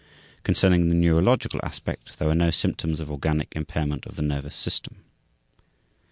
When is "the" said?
0.89-0.95, 4.15-4.23